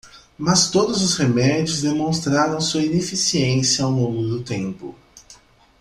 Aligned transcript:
Mas 0.35 0.71
todos 0.71 1.03
os 1.03 1.13
remédios 1.15 1.83
demonstraram 1.83 2.59
sua 2.59 2.81
ineficiência 2.81 3.85
ao 3.85 3.91
longo 3.91 4.23
do 4.23 4.41
tempo. 4.43 4.95